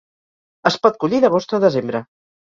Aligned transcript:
Es 0.69 0.77
pot 0.85 0.97
collir 1.05 1.21
d'agost 1.27 1.55
a 1.59 1.61
desembre. 1.67 2.05